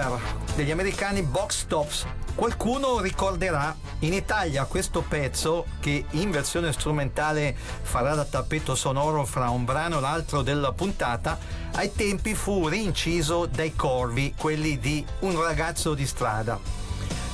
[0.00, 0.20] Leather
[0.56, 2.06] degli americani Box Tops.
[2.34, 9.50] Qualcuno ricorderà in Italia questo pezzo che in versione strumentale farà da tappeto sonoro fra
[9.50, 11.38] un brano e l'altro della puntata,
[11.72, 16.58] ai tempi fu rinciso dai corvi, quelli di un ragazzo di strada.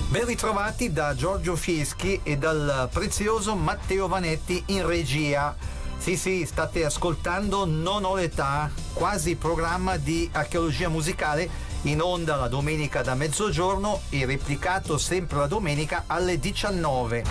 [0.08, 5.54] Ben ritrovati da Giorgio Fieschi e dal prezioso Matteo Vanetti in regia.
[5.98, 12.48] Sì, sì, state ascoltando Non ho l'età, quasi programma di archeologia musicale in onda la
[12.48, 17.24] domenica da mezzogiorno e replicato sempre la domenica alle 19.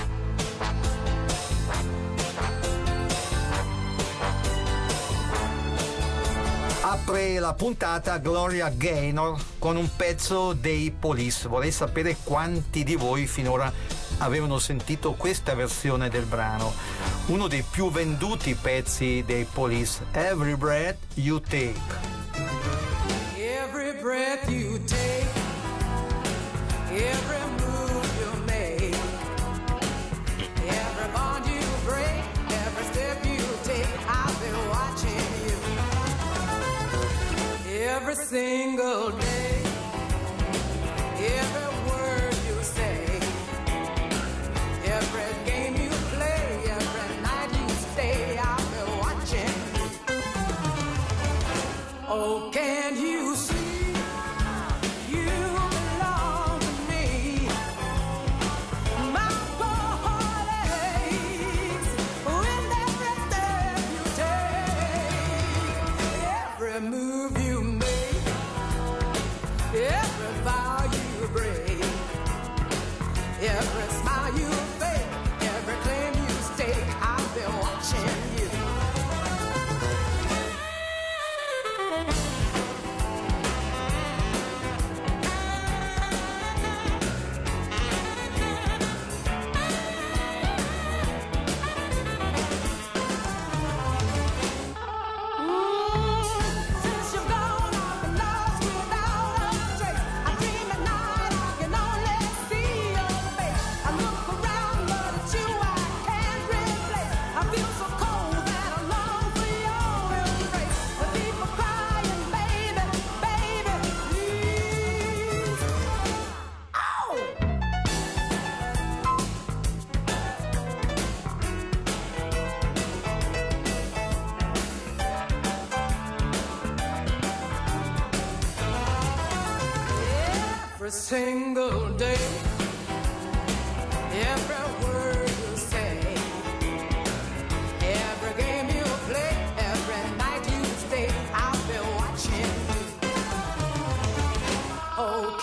[6.82, 11.50] Apre la puntata Gloria Gaynor con un pezzo dei Police.
[11.50, 13.72] Vorrei sapere quanti di voi finora
[14.20, 16.72] avevano sentito questa versione del brano.
[17.26, 22.15] Uno dei più venduti pezzi dei Police, Every Breath You Take.
[23.86, 25.28] Every breath you take,
[26.90, 28.96] every move you make,
[30.66, 35.58] every bond you break, every step you take, I've been watching you.
[37.80, 39.62] Every single day,
[41.20, 41.65] every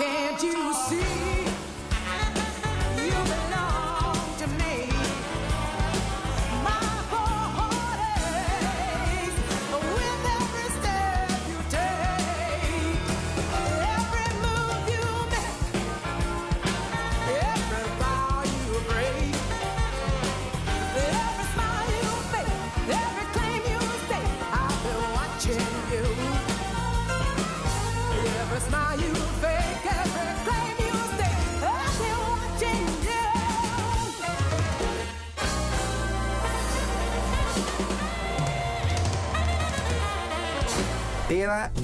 [0.05, 1.32] era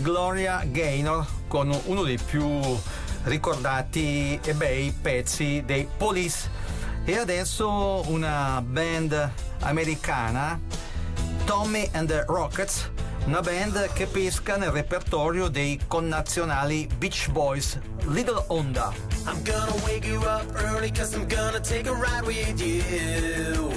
[0.08, 2.58] Gloria Gaynor con uno dei più
[3.25, 6.49] ricordati e bei pezzi dei Police.
[7.05, 10.58] E adesso una band americana,
[11.44, 12.90] Tommy and the Rockets,
[13.26, 18.90] una band che pesca nel repertorio dei connazionali Beach Boys, Little Honda.
[19.26, 23.69] I'm gonna wake you up early cause I'm gonna take a ride with you.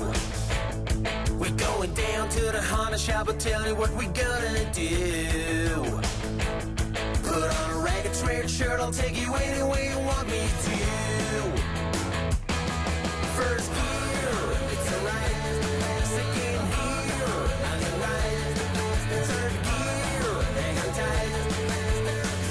[1.38, 6.02] We're going down to the Honda shop and tell you what we gonna do.
[7.32, 10.78] Put on a ragged red shirt, I'll take you anywhere you want me to.
[13.38, 14.34] First gear,
[14.74, 15.56] it's a ride.
[16.12, 17.32] Second gear,
[17.72, 18.56] on the right.
[19.30, 20.28] Third gear,
[20.60, 21.34] hang on tight.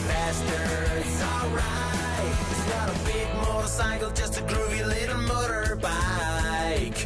[0.09, 0.65] Faster,
[0.97, 2.37] it's alright.
[2.51, 7.01] It's not a big motorcycle, just a groovy little motorbike.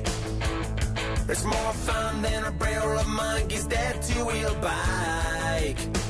[1.28, 6.03] It's more fun than a barrel of monkeys that two-wheel bike.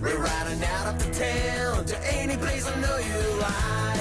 [0.00, 3.97] We're riding out of the town to any place I know you like.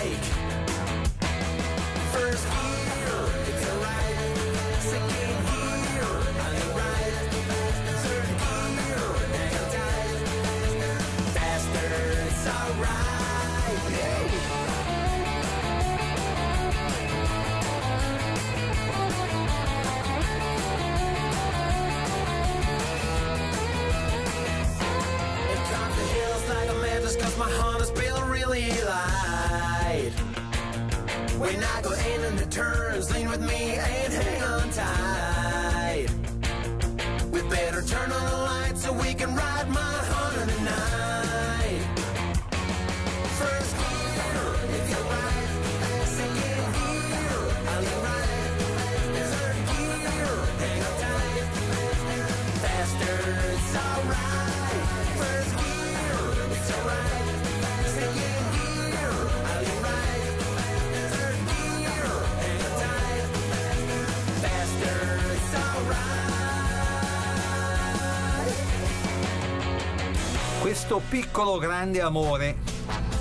[71.47, 72.57] Piccolo grande amore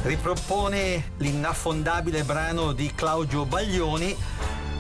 [0.02, 4.17] ripropone l'inaffondabile brano di Claudio Baglioni,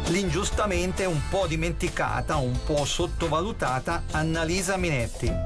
[0.08, 5.45] l'ingiustamente un po' dimenticata, un po' sottovalutata Annalisa Minetti.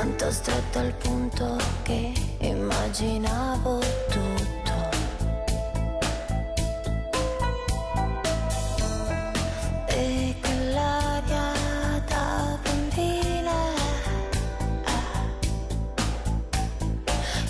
[0.00, 4.72] Tanto stretta al punto che immaginavo tutto.
[9.88, 11.52] E quell'aria
[12.06, 13.52] da bambina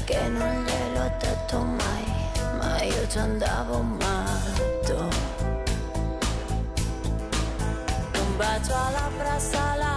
[0.05, 2.05] che non gliel'ho detto mai,
[2.58, 5.08] ma io ci andavo matto.
[8.19, 9.89] Un bacio alla salate,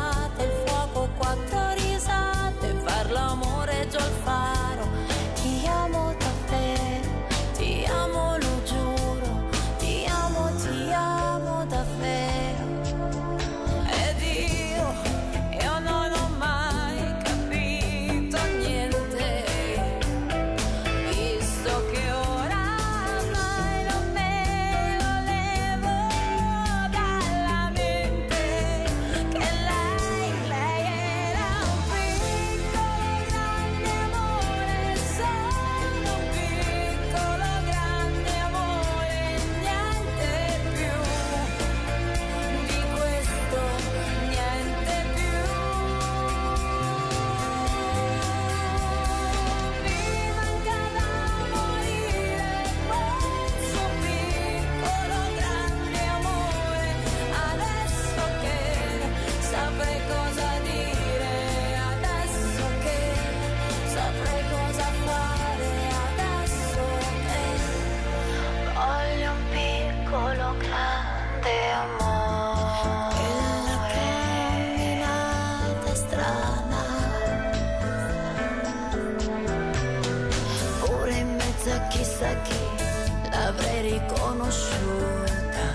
[82.23, 85.65] a chissà chi l'avrei riconosciuta.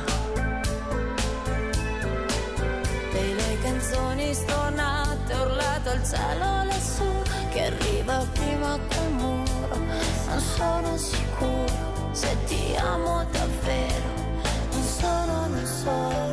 [3.13, 9.77] E le canzoni stonate, urlato al cielo lassù, che arriva prima col muro.
[10.29, 14.17] Non sono sicuro se ti amo davvero.
[14.73, 16.28] Non sono, non sono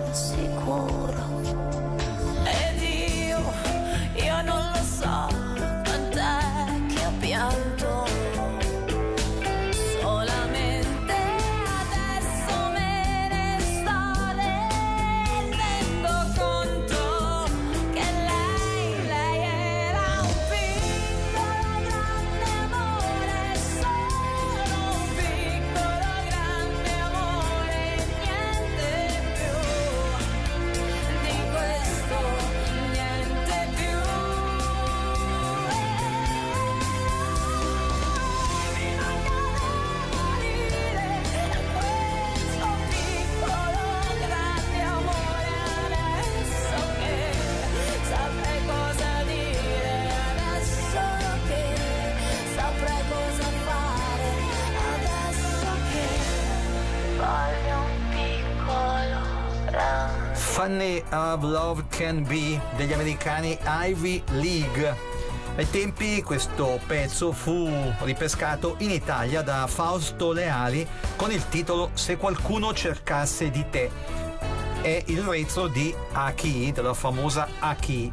[61.36, 64.96] Of Love Can Be degli americani Ivy League.
[65.58, 70.88] Ai tempi questo pezzo fu ripescato in Italia da Fausto Leali
[71.18, 73.92] con il titolo Se qualcuno cercasse di te.
[74.82, 78.12] È il rezzo di Aki, della famosa Aki.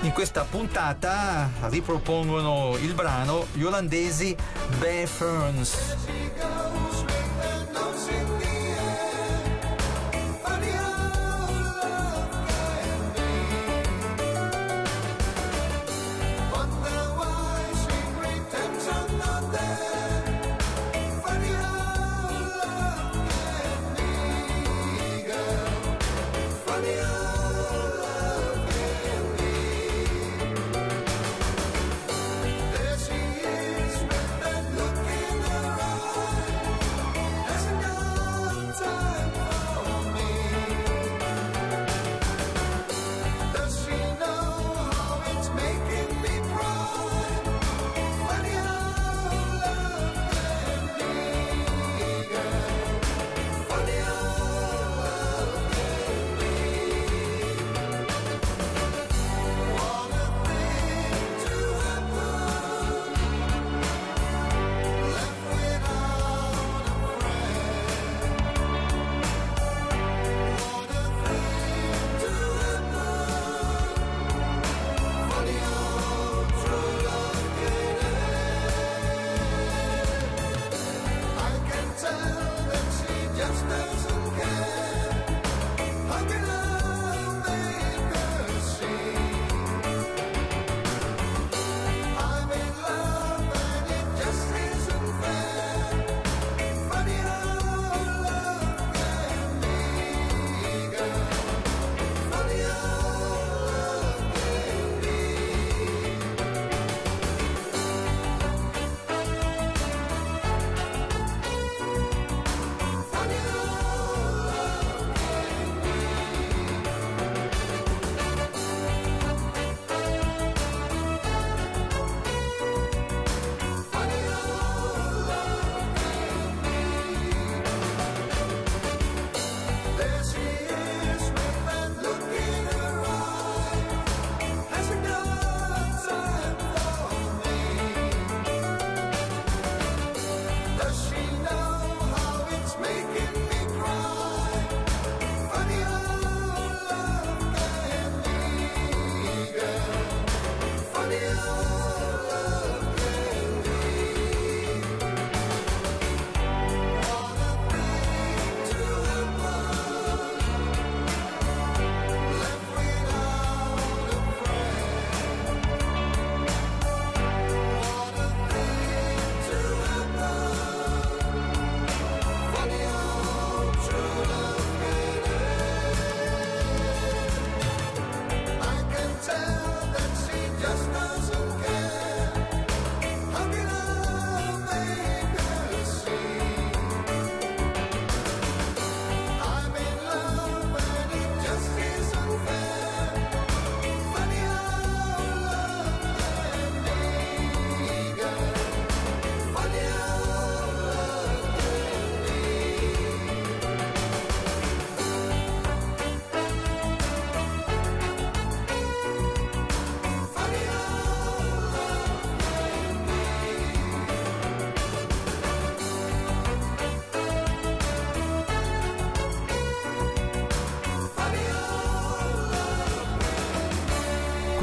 [0.00, 4.36] In questa puntata ripropongono il brano gli olandesi
[4.78, 5.96] Bear Ferns.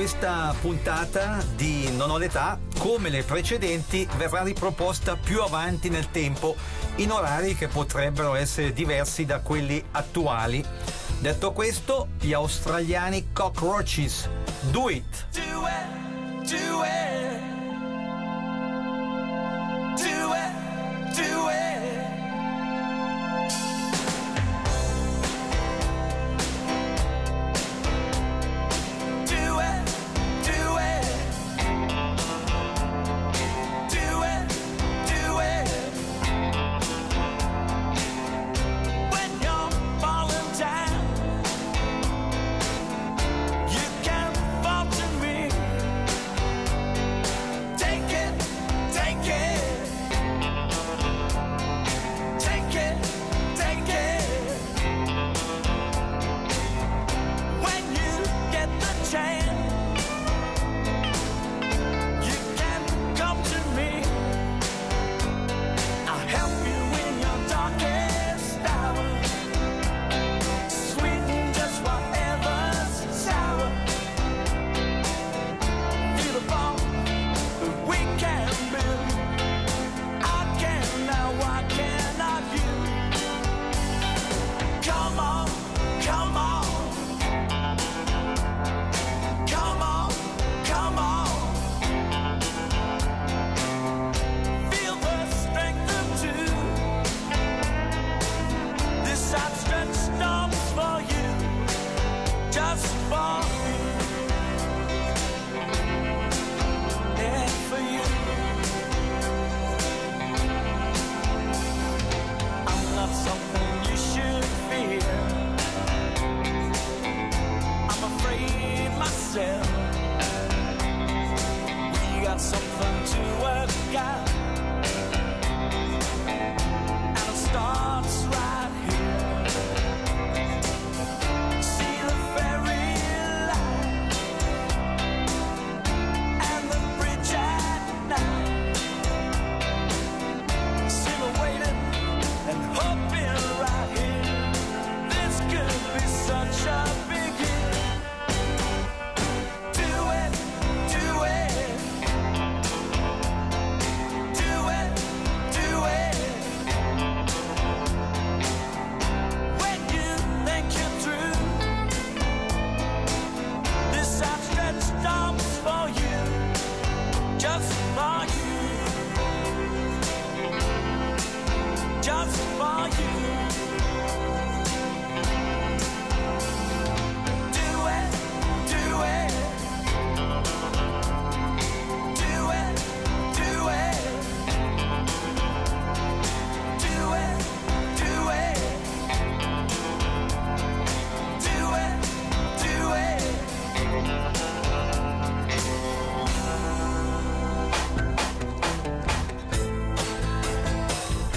[0.05, 6.55] questa puntata di Non ho l'età, come le precedenti, verrà riproposta più avanti nel tempo,
[6.97, 10.63] in orari che potrebbero essere diversi da quelli attuali.
[11.17, 14.29] Detto questo, gli australiani Cockroaches,
[14.69, 15.25] do it!
[15.31, 17.24] Do it, do it.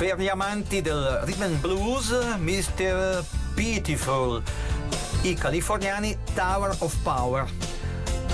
[0.08, 3.22] per gli amanti del rhythm and blues, Mr.
[3.52, 4.42] Beautiful,
[5.20, 7.46] i californiani Tower of Power.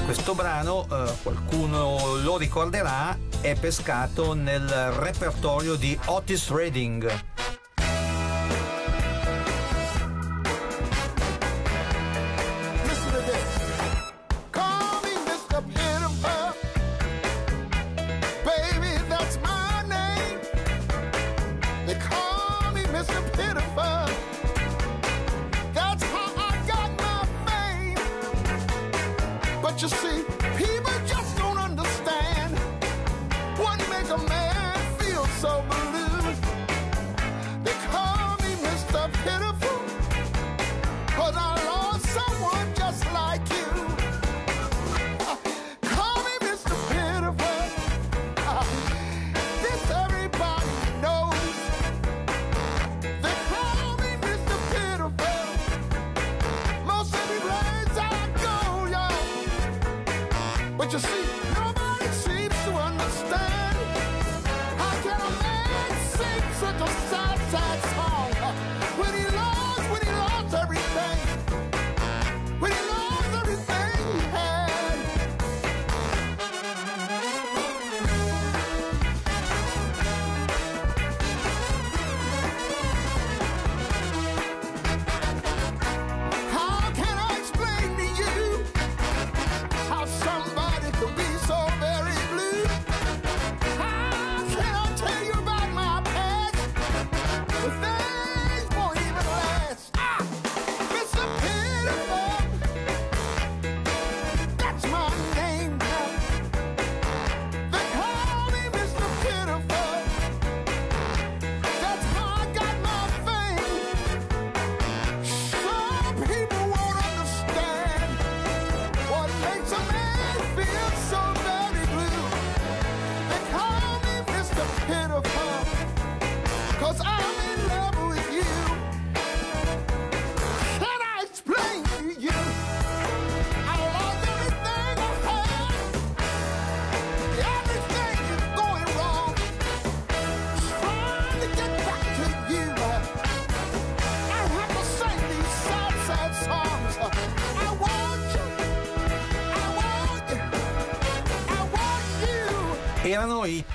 [0.05, 7.34] Questo brano, eh, qualcuno lo ricorderà, è pescato nel repertorio di Otis Redding.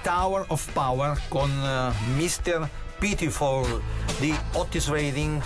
[0.01, 2.69] Tower of Power con eh, uh, Mr.
[2.97, 3.81] Pitiful
[4.19, 5.41] di Otis Redding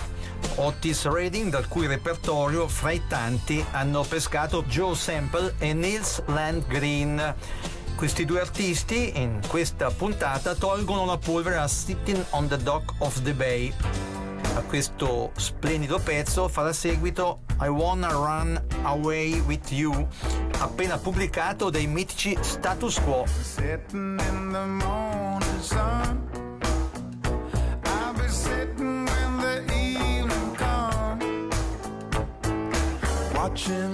[0.56, 6.66] Otis Redding, dal cui repertorio fra i tanti hanno pescato Joe Sample e Nils Land
[6.66, 7.34] Green.
[7.96, 13.22] Questi due artisti in questa puntata tolgono la polvere a Sitting on the Dock of
[13.22, 13.72] the Bay.
[14.54, 20.06] A questo splendido pezzo farà seguito I Wanna Run Away With You
[20.64, 23.24] appena pubblicato dei mitici Status Quo.
[33.34, 33.93] Watching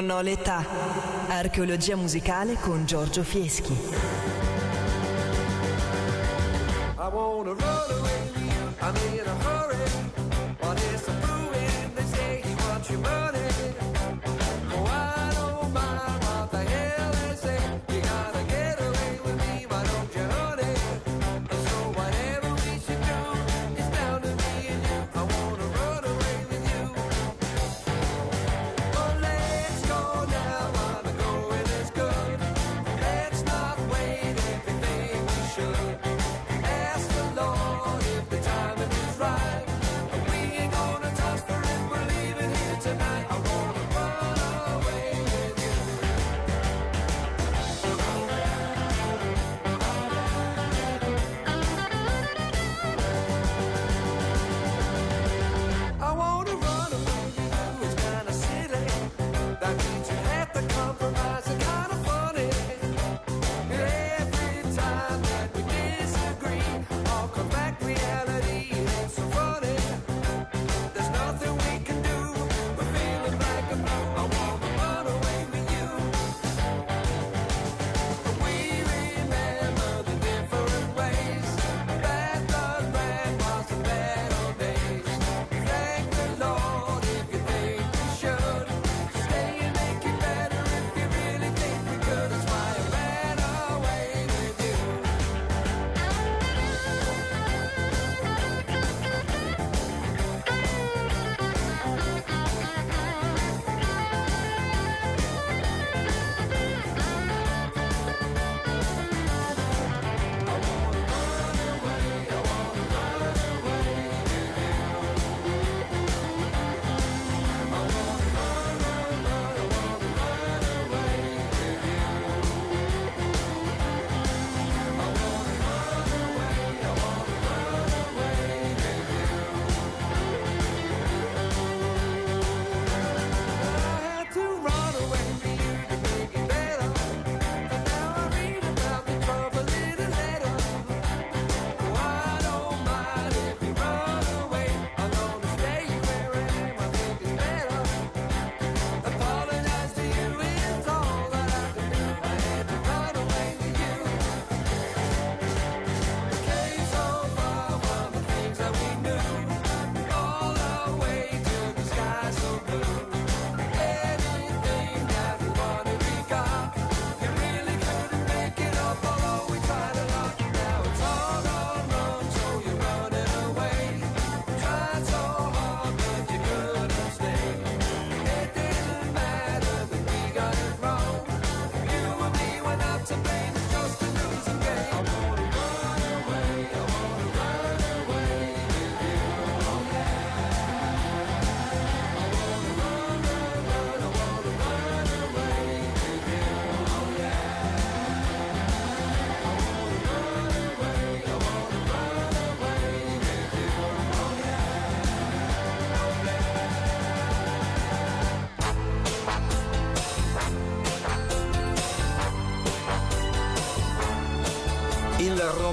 [0.00, 0.64] Non ho l'età.
[1.28, 3.74] Archeologia musicale con Giorgio Fieschi.
[6.96, 8.30] I wanna run away,
[8.80, 9.76] I'm in a hurry.
[10.60, 11.94] What is the brewing?
[11.94, 13.40] They say he wants your money.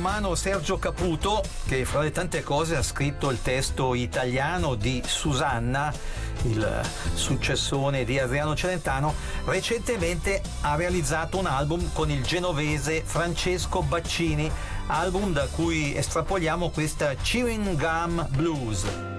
[0.07, 5.93] romano Sergio Caputo, che fra le tante cose ha scritto il testo italiano di Susanna,
[6.43, 6.81] il
[7.13, 14.49] successone di Adriano Celentano, recentemente ha realizzato un album con il genovese Francesco Baccini,
[14.87, 19.16] album da cui estrapoliamo questa Chewing Gum Blues.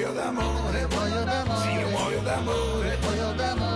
[0.00, 3.69] muoio d'amore, muoio d'amore, sì, io muoio d'amore, muoio d'amore.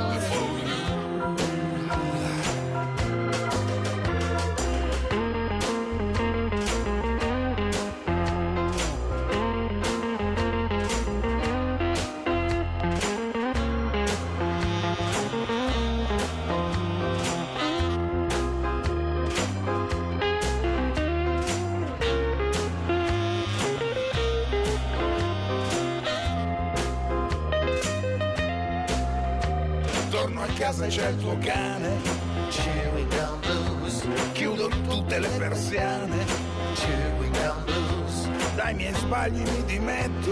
[39.25, 40.31] sbagli mi dimetto.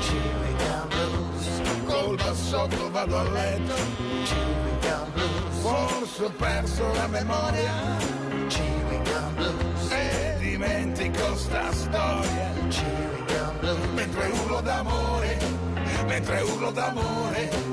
[0.00, 3.74] Jimmy Gun Blues Col bassotto vado a letto.
[4.24, 7.72] Jimmy Gun Blues Forse ho perso la memoria.
[8.48, 12.52] Jimmy Gun Blues E dimentico sta storia.
[12.68, 15.38] Jimmy Gun Blues Mentre urlo d'amore
[16.06, 17.65] Mentre urlo d'amore.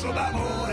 [0.00, 0.69] falso d'amore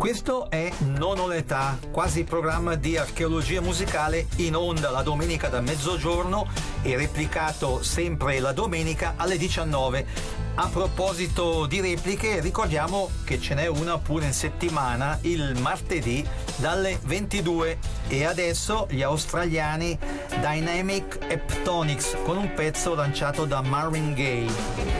[0.00, 6.48] Questo è Nono l'età, quasi programma di archeologia musicale in onda la domenica da mezzogiorno
[6.80, 10.06] e replicato sempre la domenica alle 19.
[10.54, 16.98] A proposito di repliche, ricordiamo che ce n'è una pure in settimana, il martedì dalle
[17.04, 19.98] 22 e adesso gli australiani
[20.40, 24.99] Dynamic Eptonics con un pezzo lanciato da Marvin Gaye.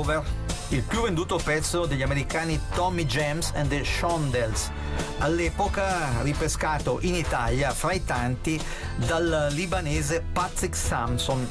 [0.00, 0.22] Rover,
[0.68, 4.70] il più venduto pezzo degli americani Tommy James and the Shondells,
[5.18, 8.58] all'epoca ripescato in Italia fra i tanti
[8.96, 11.46] dal libanese Patrick Samson.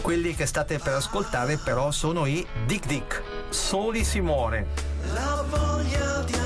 [0.00, 4.68] Quelli che state per ascoltare però sono i Dick Dick, Soli si muore.
[5.12, 6.37] La voglia di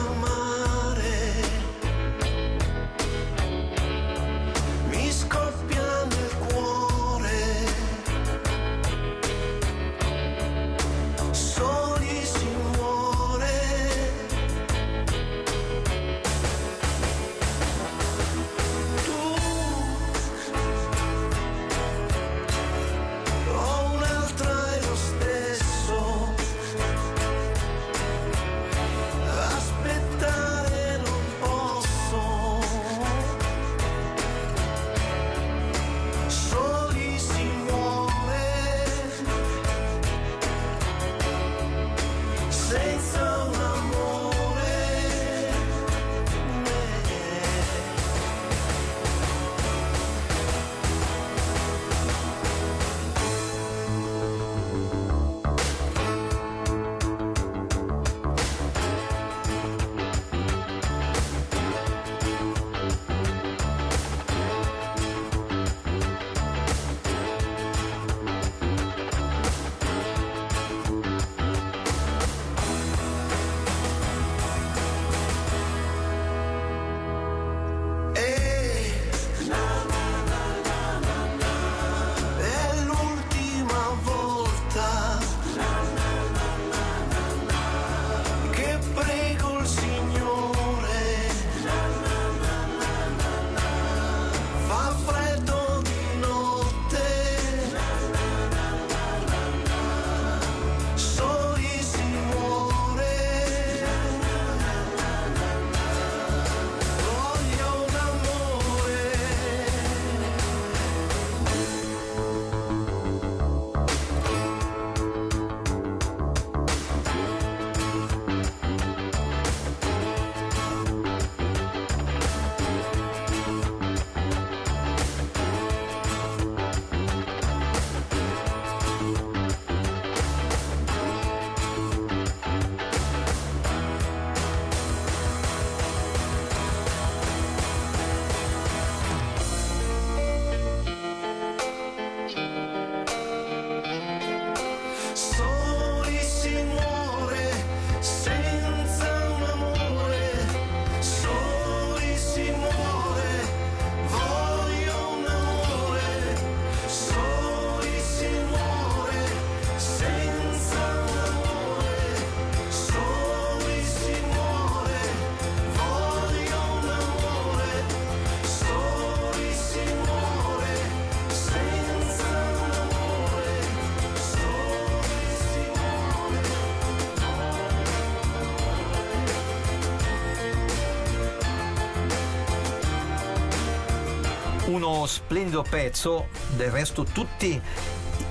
[185.07, 187.61] splendido pezzo, del resto tutti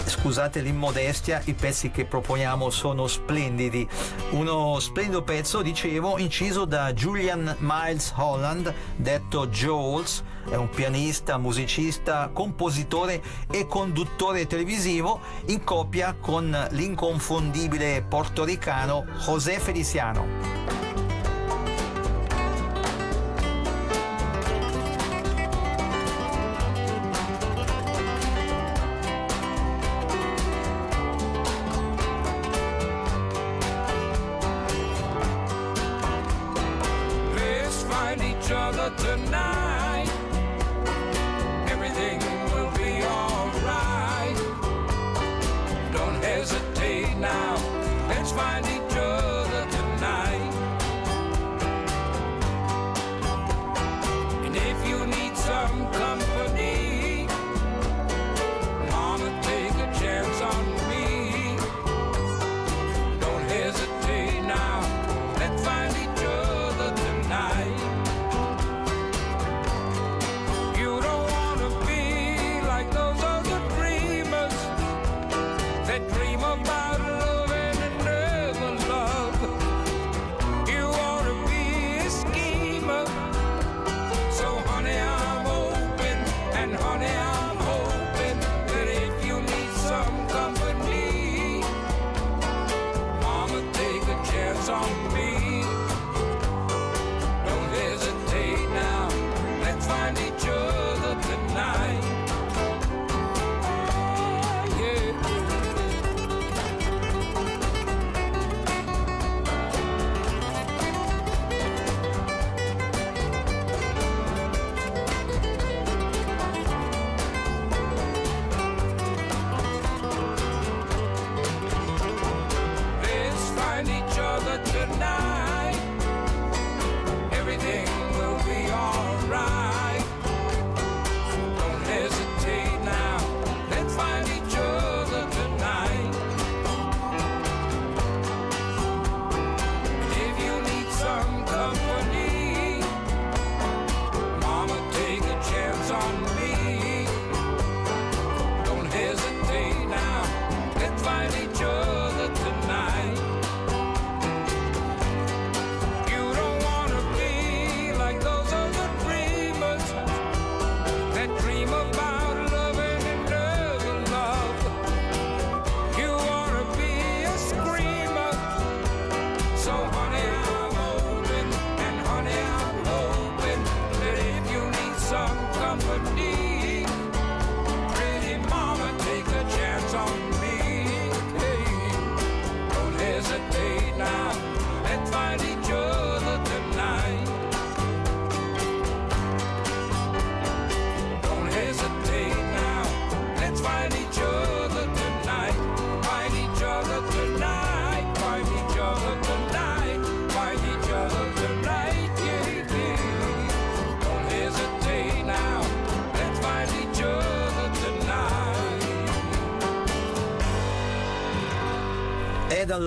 [0.06, 3.88] scusate l'immodestia, i pezzi che proponiamo sono splendidi.
[4.32, 12.30] Uno splendido pezzo, dicevo, inciso da Julian Miles Holland, detto Joles, è un pianista, musicista,
[12.34, 20.31] compositore e conduttore televisivo in coppia con l'inconfondibile portoricano José Feliciano.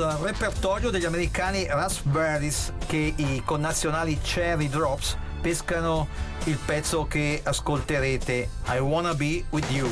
[0.02, 6.08] al repertorio degli americani Raspberries che i connazionali Cherry Drops pescano
[6.44, 9.90] il pezzo che ascolterete I Wanna Be With You.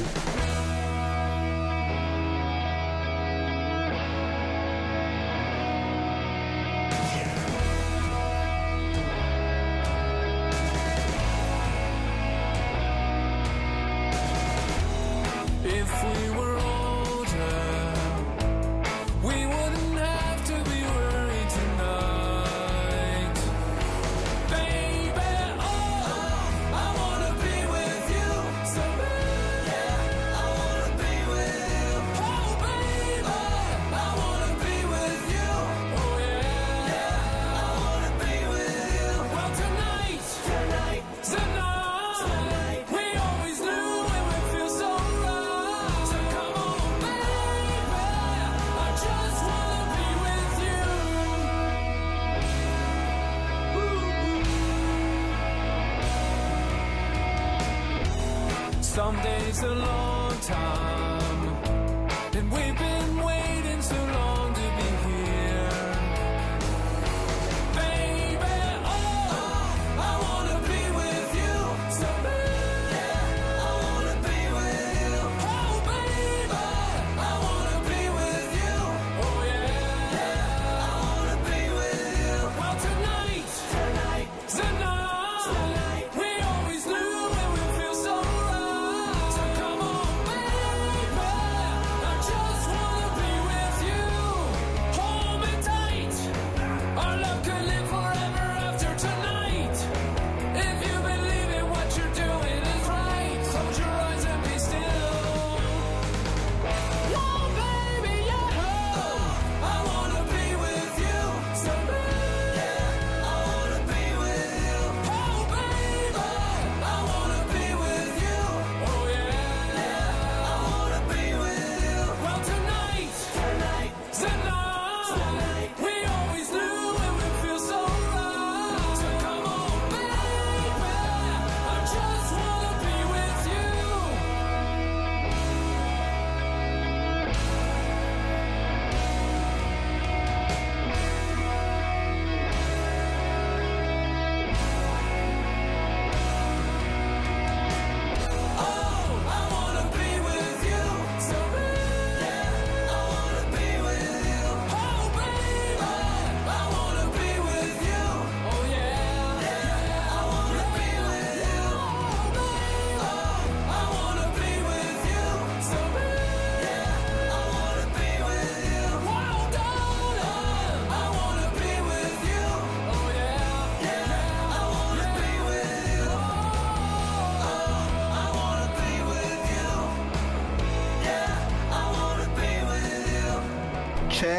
[59.62, 59.91] so long.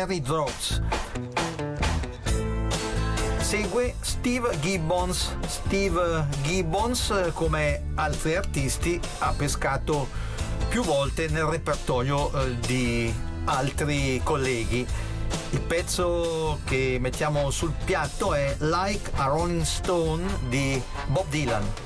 [0.04, 0.82] Cherry Drops.
[3.40, 5.38] Segue Steve Gibbons.
[5.48, 10.10] Steve Gibbons, come altri artisti, ha pescato
[10.68, 13.14] più volte nel repertorio eh, di
[13.46, 14.86] altri colleghi.
[15.52, 21.83] Il pezzo che mettiamo sul piatto è Like a Rolling Stone di Bob Dylan.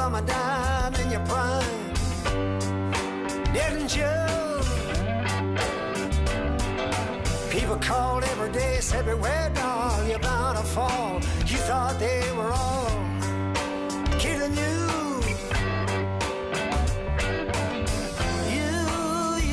[0.00, 1.92] Bum a dime in your prime,
[3.52, 4.16] didn't you?
[7.50, 11.20] People called every day, said beware, doll, you're bound to fall.
[11.50, 12.90] You thought they were all
[14.22, 14.78] kidding you.
[18.56, 18.72] You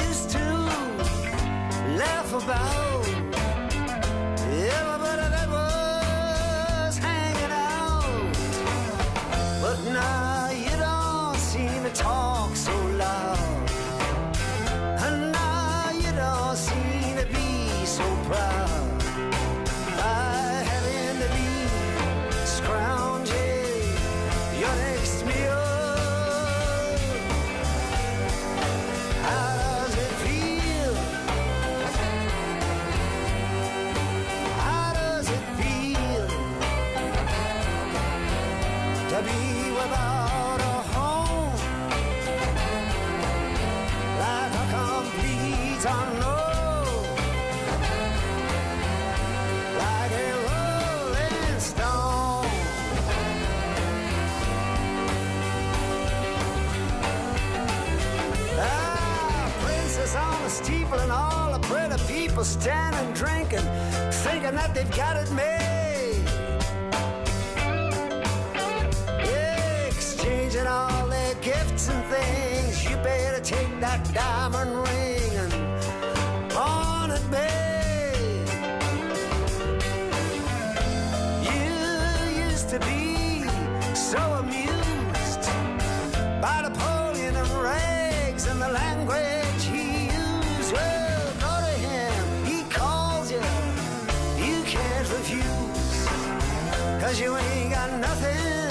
[0.06, 0.46] used to
[2.02, 2.87] laugh about
[62.38, 63.66] people standing drinking,
[64.12, 66.22] thinking that they've got it made.
[69.26, 72.88] Yeah, exchanging all their gifts and things.
[72.88, 75.17] You better take that diamond ring
[97.08, 98.68] Cause you ain't got nothing,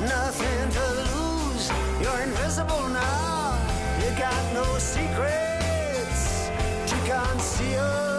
[0.00, 0.84] nothing to
[1.14, 1.70] lose.
[2.00, 3.56] You're invisible now,
[4.00, 6.50] you got no secrets
[6.88, 8.15] to conceal.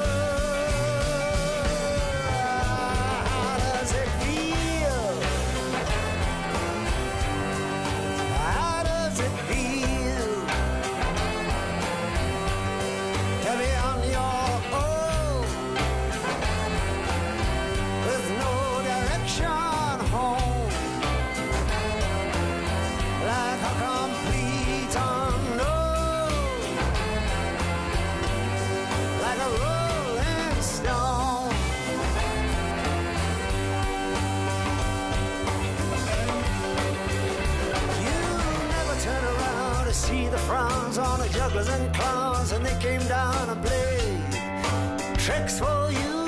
[41.47, 46.27] Jugglers and clowns, and they came down and played tricks for you.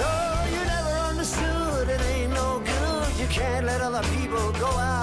[0.00, 0.12] No,
[0.54, 3.20] you never understood it ain't no good.
[3.20, 4.99] You can't let other people go out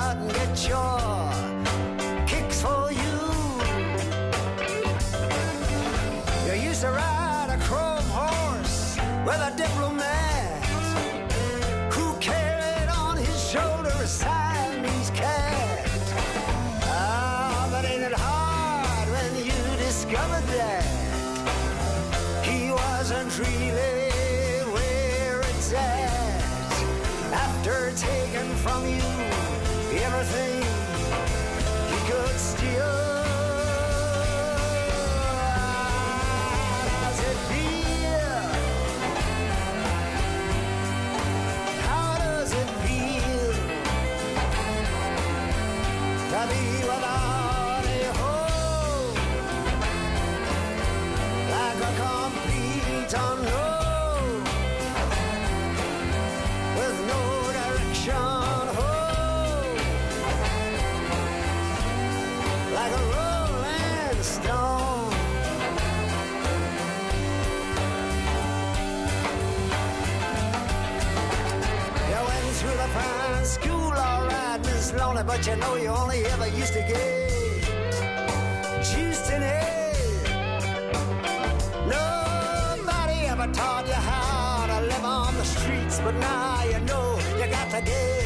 [75.48, 77.64] you know you only ever used to get
[78.84, 80.28] juiced in it.
[81.88, 87.48] Nobody Mama taught you how to live on the streets, but now you know you
[87.48, 88.17] got to get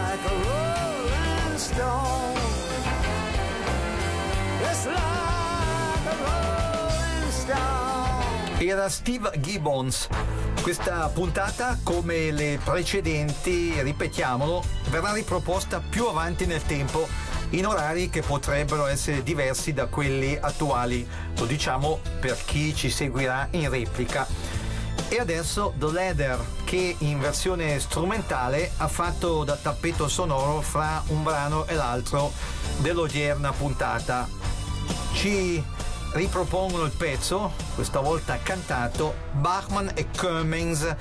[0.00, 2.34] like a rolling stone.
[4.60, 8.68] Just like a rolling stone.
[8.68, 10.08] Era Steve Gibbons.
[10.62, 17.08] Questa puntata, come le precedenti, ripetiamolo, verrà riproposta più avanti nel tempo
[17.50, 21.06] in orari che potrebbero essere diversi da quelli attuali.
[21.38, 24.26] Lo diciamo per chi ci seguirà in replica.
[25.12, 31.24] E adesso The Leather, che in versione strumentale ha fatto da tappeto sonoro fra un
[31.24, 32.32] brano e l'altro
[32.76, 34.28] dell'odierna puntata.
[35.12, 35.60] Ci
[36.12, 40.94] ripropongono il pezzo, questa volta cantato, Bachman e Cummings.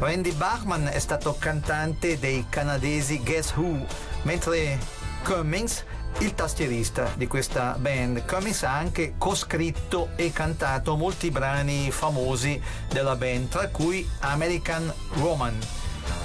[0.00, 3.86] Randy Bachman è stato cantante dei canadesi Guess Who,
[4.22, 4.76] mentre
[5.22, 5.84] Cummings
[6.18, 8.24] il tastierista di questa band.
[8.24, 15.58] Cummings ha anche coscritto e cantato molti brani famosi della band, tra cui American Roman.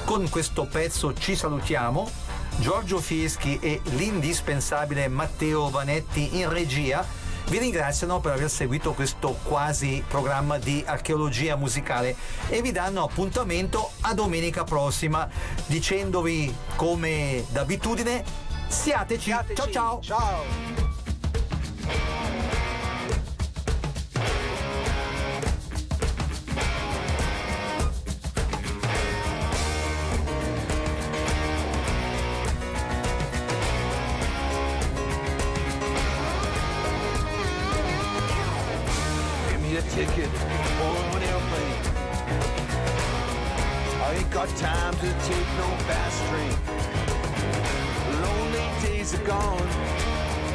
[0.05, 2.09] Con questo pezzo ci salutiamo.
[2.59, 7.05] Giorgio Fieschi e l'indispensabile Matteo Vanetti in regia
[7.47, 12.15] vi ringraziano per aver seguito questo quasi programma di archeologia musicale
[12.47, 15.27] e vi danno appuntamento a domenica prossima
[15.65, 19.99] dicendovi come d'abitudine siateci, ciao ciao.
[20.01, 20.90] Ciao.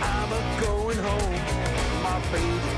[0.02, 1.36] I'm a going home.
[2.02, 2.72] My baby.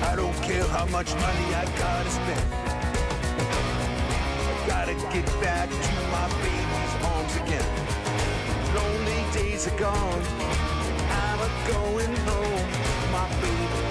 [0.00, 2.54] I don't care how much money I gotta spend.
[4.50, 7.88] I gotta get back to my baby's arms again
[8.74, 10.22] lonely days are gone.
[11.10, 12.68] I'm a going home.
[13.12, 13.87] My baby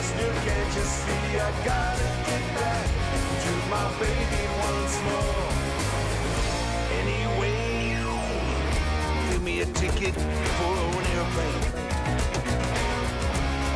[0.00, 2.86] mister, can't you see I gotta get back
[3.44, 5.48] to my baby once more?
[7.00, 7.96] Anyway,
[9.30, 10.14] give me a ticket
[10.56, 11.64] for an airplane.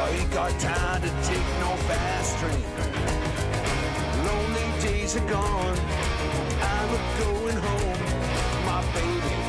[0.01, 2.67] I ain't got time to take no fast train.
[4.27, 5.79] Lonely days are gone.
[6.73, 8.34] I'm going home
[9.05, 9.44] baby.